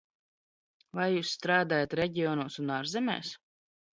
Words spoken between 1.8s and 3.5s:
reģionos un ārzemēs?